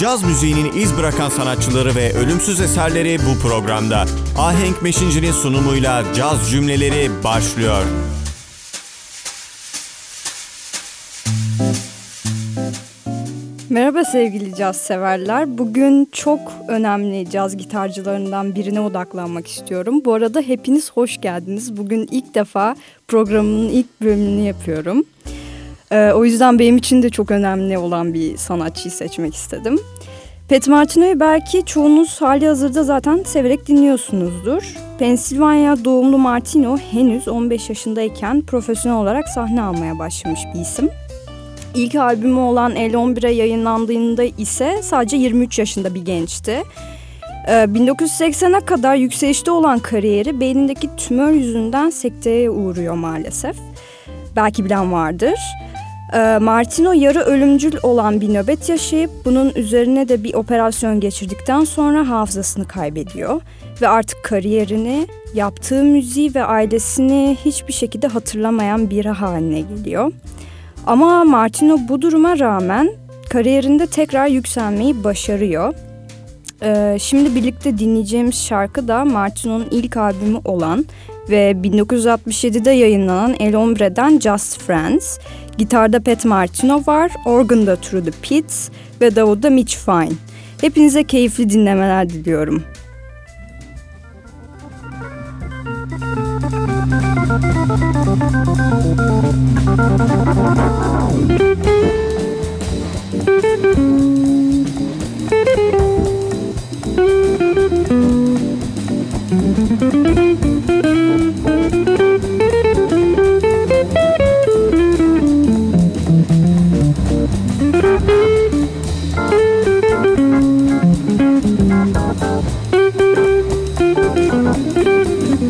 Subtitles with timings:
[0.00, 4.04] Caz müziğinin iz bırakan sanatçıları ve ölümsüz eserleri bu programda.
[4.38, 7.82] Ahenk Meşinci'nin sunumuyla caz cümleleri başlıyor.
[13.70, 15.58] Merhaba sevgili caz severler.
[15.58, 20.04] Bugün çok önemli caz gitarcılarından birine odaklanmak istiyorum.
[20.04, 21.76] Bu arada hepiniz hoş geldiniz.
[21.76, 22.76] Bugün ilk defa
[23.08, 25.04] programın ilk bölümünü yapıyorum.
[25.92, 29.80] Ee, o yüzden benim için de çok önemli olan bir sanatçıyı seçmek istedim.
[30.48, 34.74] Pat Martino'yu belki çoğunuz hali hazırda zaten severek dinliyorsunuzdur.
[34.98, 40.90] Pensilvanya doğumlu Martino henüz 15 yaşındayken profesyonel olarak sahne almaya başlamış bir isim.
[41.74, 46.62] İlk albümü olan El 11'e yayınlandığında ise sadece 23 yaşında bir gençti.
[47.46, 53.56] 1980'e kadar yükselişte olan kariyeri beynindeki tümör yüzünden sekteye uğruyor maalesef.
[54.36, 55.38] Belki bilen vardır.
[56.14, 62.08] Ee, Martino yarı ölümcül olan bir nöbet yaşayıp bunun üzerine de bir operasyon geçirdikten sonra
[62.08, 63.40] hafızasını kaybediyor.
[63.82, 70.12] Ve artık kariyerini, yaptığı müziği ve ailesini hiçbir şekilde hatırlamayan biri haline geliyor.
[70.86, 72.90] Ama Martino bu duruma rağmen
[73.30, 75.74] kariyerinde tekrar yükselmeyi başarıyor.
[76.62, 80.84] Ee, şimdi birlikte dinleyeceğimiz şarkı da Martino'nun ilk albümü olan
[81.30, 85.18] ve 1967'de yayınlanan El Hombre'den Just Friends,
[85.58, 88.68] gitarda Pat Martino var, organda True the Pits
[89.00, 90.12] ve davulda Mitch Fine.
[90.60, 92.64] Hepinize keyifli dinlemeler diliyorum.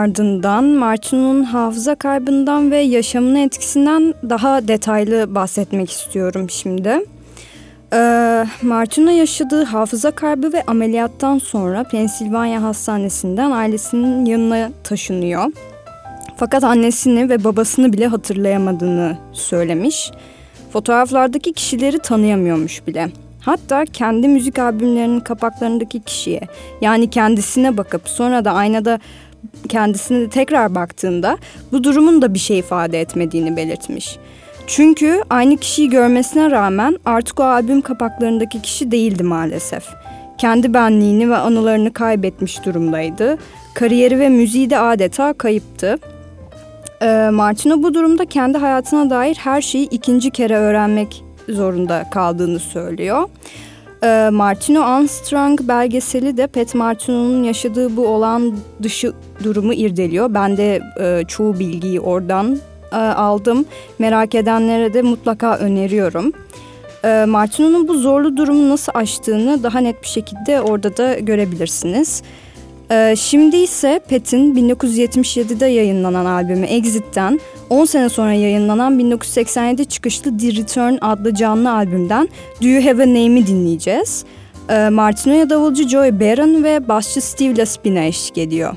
[0.00, 7.00] ardından Martino'nun hafıza kaybından ve yaşamının etkisinden daha detaylı bahsetmek istiyorum şimdi.
[7.92, 15.52] Ee, Martino yaşadığı hafıza kaybı ve ameliyattan sonra Pensilvanya Hastanesi'nden ailesinin yanına taşınıyor.
[16.36, 20.10] Fakat annesini ve babasını bile hatırlayamadığını söylemiş.
[20.72, 23.08] Fotoğraflardaki kişileri tanıyamıyormuş bile.
[23.40, 26.40] Hatta kendi müzik albümlerinin kapaklarındaki kişiye
[26.80, 28.98] yani kendisine bakıp sonra da aynada
[29.68, 31.38] kendisine tekrar baktığında
[31.72, 34.18] bu durumun da bir şey ifade etmediğini belirtmiş.
[34.66, 39.84] Çünkü aynı kişiyi görmesine rağmen artık o albüm kapaklarındaki kişi değildi maalesef.
[40.38, 43.38] Kendi benliğini ve anılarını kaybetmiş durumdaydı.
[43.74, 45.98] Kariyeri ve müziği de adeta kayıptı.
[47.02, 53.28] Ee, Martino bu durumda kendi hayatına dair her şeyi ikinci kere öğrenmek zorunda kaldığını söylüyor.
[54.02, 59.12] Ee, Martino Armstrong belgeseli de Pat Martino'nun yaşadığı bu olan dışı
[59.44, 60.34] durumu irdeliyor.
[60.34, 62.58] Ben de e, çoğu bilgiyi oradan
[62.92, 63.64] e, aldım.
[63.98, 66.32] Merak edenlere de mutlaka öneriyorum.
[67.04, 72.22] E, Martino'nun bu zorlu durumu nasıl aştığını daha net bir şekilde orada da görebilirsiniz.
[72.90, 80.46] E, şimdi ise Pat'in 1977'de yayınlanan albümü Exit'ten 10 sene sonra yayınlanan 1987 çıkışlı The
[80.46, 82.28] Return adlı canlı albümden
[82.62, 84.24] Do You Have a Name'i dinleyeceğiz.
[84.68, 88.76] E, Martino'ya davulcu Joey Barron ve basçı Steve Laspina eşlik ediyor.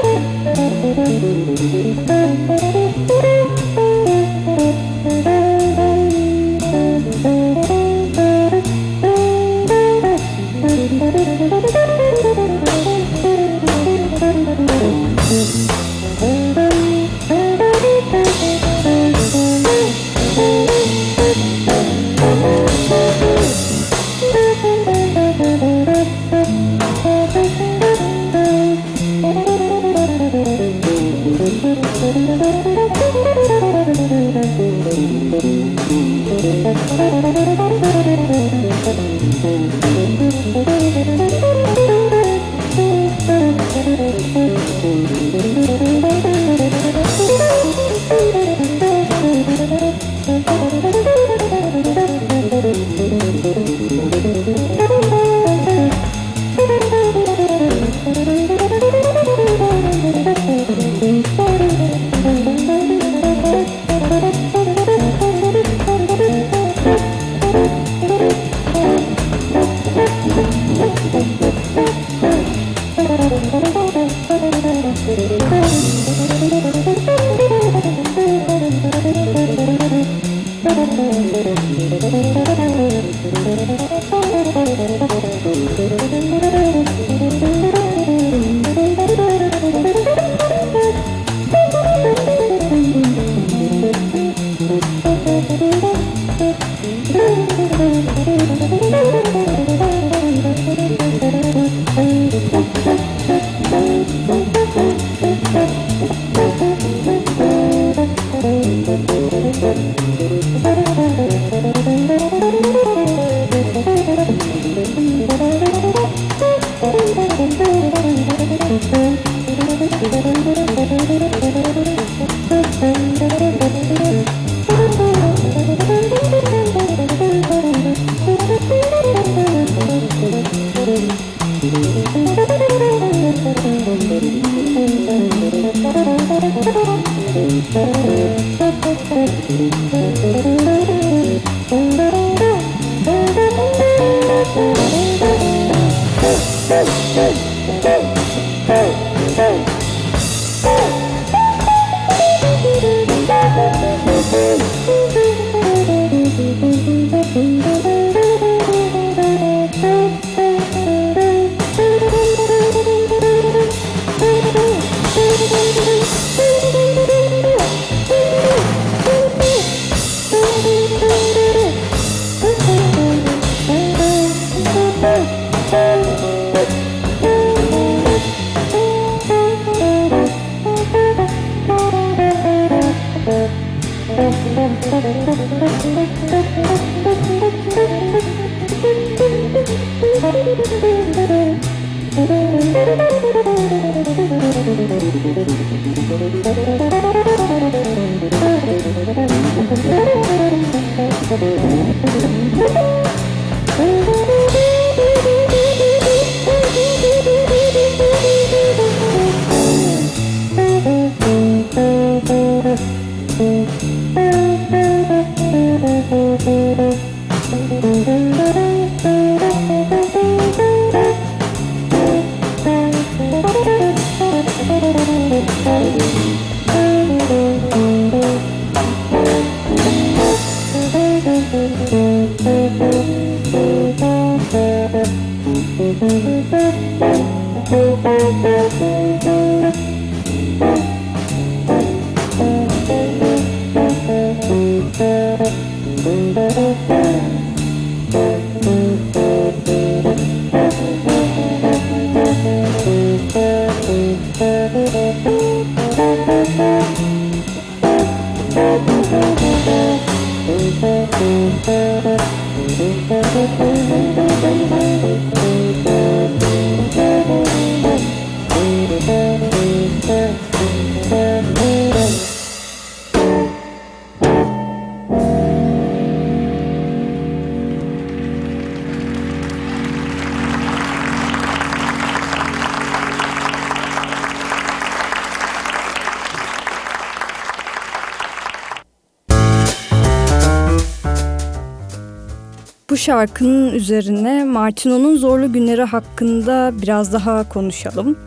[293.11, 298.19] Şarkının üzerine Martino'nun zorlu günleri hakkında biraz daha konuşalım.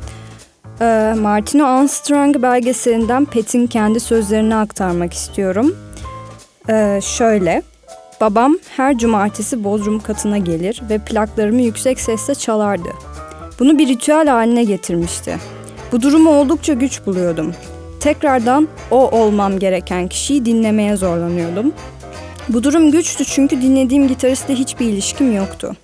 [0.81, 5.77] Ee, Martino Armstrong belgeselinden Pet'in kendi sözlerini aktarmak istiyorum.
[6.69, 7.63] Ee, şöyle,
[8.21, 12.89] babam her cumartesi Bodrum katına gelir ve plaklarımı yüksek sesle çalardı.
[13.61, 15.37] Bunu bir ritüel haline getirmişti.
[15.93, 17.55] Bu durumu oldukça güç buluyordum.
[18.01, 21.73] Tekrardan o olmam gereken kişiyi dinlemeye zorlanıyordum
[22.49, 25.77] bu durum güçtü çünkü dinlediğim gitaristle hiçbir ilişkim yoktu.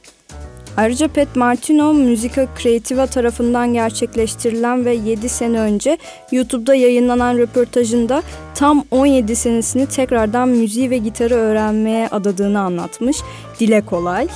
[0.77, 5.99] Ayrıca Pat Martino Musica Creativa tarafından gerçekleştirilen ve 7 sene önce
[6.33, 8.23] YouTube'da yayınlanan röportajında
[8.55, 13.16] tam 17 senesini tekrardan müziği ve gitarı öğrenmeye adadığını anlatmış.
[13.61, 14.29] Dile kolay.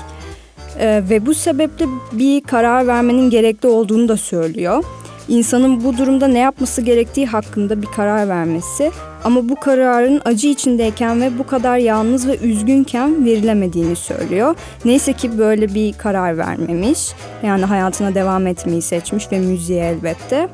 [0.78, 4.84] Ee, ve bu sebeple bir karar vermenin gerekli olduğunu da söylüyor.
[5.28, 8.90] İnsanın bu durumda ne yapması gerektiği hakkında bir karar vermesi
[9.24, 14.56] ama bu kararın acı içindeyken ve bu kadar yalnız ve üzgünken verilemediğini söylüyor.
[14.84, 17.12] Neyse ki böyle bir karar vermemiş.
[17.42, 20.48] Yani hayatına devam etmeyi seçmiş ve müziğe elbette.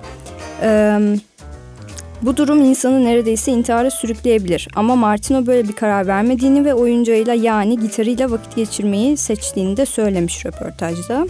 [0.63, 0.99] Ee,
[2.23, 4.69] bu durum insanı neredeyse intihara sürükleyebilir.
[4.77, 10.47] Ama Martino böyle bir karar vermediğini ve oyuncağıyla yani gitarıyla vakit geçirmeyi seçtiğini de söylemiş
[10.47, 11.27] röportajda.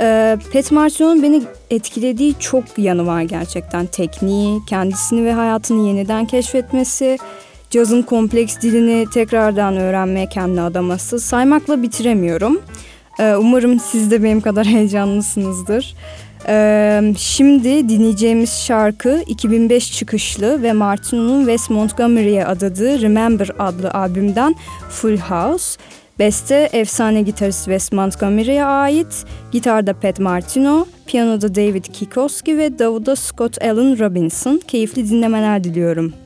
[0.00, 3.86] Ee, Pet Martino'nun beni etkilediği çok yanı var gerçekten.
[3.86, 7.18] Tekniği, kendisini ve hayatını yeniden keşfetmesi,
[7.70, 11.20] cazın kompleks dilini tekrardan öğrenmeye kendi adaması.
[11.20, 12.60] Saymakla bitiremiyorum.
[13.20, 15.94] Ee, umarım siz de benim kadar heyecanlısınızdır.
[16.48, 24.54] Ee, şimdi dinleyeceğimiz şarkı 2005 çıkışlı ve Martino'nun Wes Montgomery'e adadığı Remember adlı albümden
[24.90, 25.80] Full House.
[26.22, 33.62] Beste efsane gitarist Wes Montgomery'e ait, gitarda Pat Martino, piyanoda David Kikoski ve davuda Scott
[33.62, 34.60] Allen Robinson.
[34.68, 36.21] Keyifli dinlemeler diliyorum.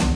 [0.01, 0.12] you.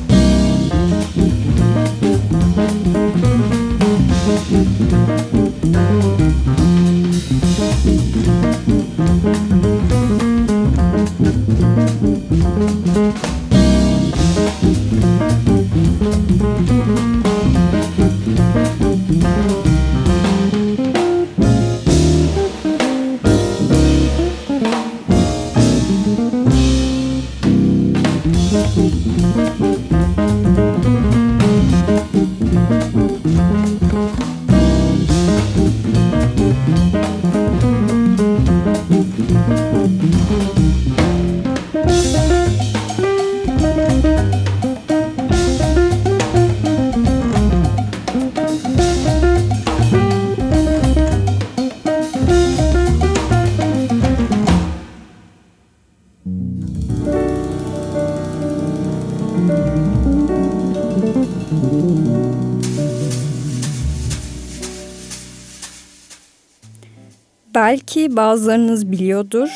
[67.57, 69.49] Belki bazılarınız biliyordur.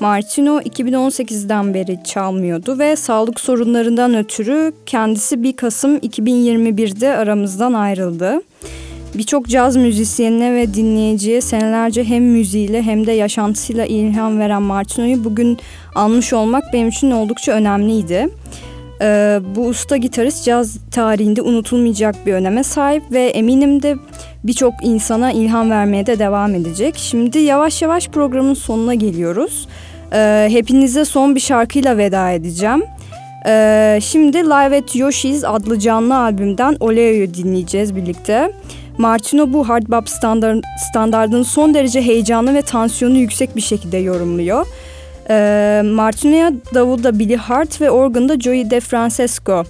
[0.00, 8.40] Martino 2018'den beri çalmıyordu ve sağlık sorunlarından ötürü kendisi 1 Kasım 2021'de aramızdan ayrıldı.
[9.14, 15.58] Birçok caz müzisyenine ve dinleyiciye senelerce hem müziğiyle hem de yaşantısıyla ilham veren Martino'yu bugün
[15.94, 18.28] almış olmak benim için oldukça önemliydi.
[19.02, 23.96] Ee, bu usta gitarist caz tarihinde unutulmayacak bir öneme sahip ve eminim de
[24.44, 26.94] birçok insana ilham vermeye de devam edecek.
[26.96, 29.68] Şimdi yavaş yavaş programın sonuna geliyoruz.
[30.12, 32.82] Ee, hepinize son bir şarkıyla veda edeceğim.
[33.46, 38.52] Ee, şimdi Live at Yoshi's adlı canlı albümden Oleo'yu dinleyeceğiz birlikte.
[38.98, 44.66] Martino bu hard bop standart, standardın son derece heyecanlı ve tansiyonu yüksek bir şekilde yorumluyor.
[45.30, 49.64] Ee, Martino'ya davulda Billy Hart ve organda Joey DeFrancesco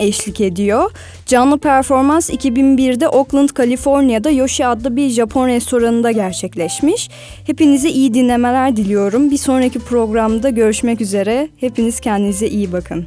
[0.00, 0.90] eşlik ediyor.
[1.26, 7.10] Canlı performans 2001'de Oakland, Kaliforniya'da Yoshi adlı bir Japon restoranında gerçekleşmiş.
[7.46, 9.30] Hepinize iyi dinlemeler diliyorum.
[9.30, 11.48] Bir sonraki programda görüşmek üzere.
[11.56, 13.06] Hepiniz kendinize iyi bakın.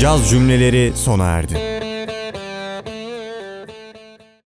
[0.00, 1.69] Caz cümleleri sona erdi.